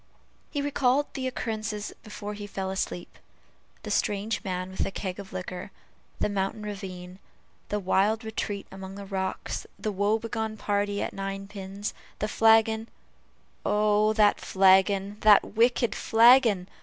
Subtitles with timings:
[0.49, 3.19] He recalled the occurrences before he fell asleep.
[3.83, 5.69] The strange man with the keg of liquor
[6.19, 7.19] the mountain ravine
[7.69, 12.89] the wild retreat among the rocks the woe begone party at ninepins the flagon
[13.63, 14.11] "Oh!
[14.13, 15.17] that flagon!
[15.19, 16.67] that wicked flagon!"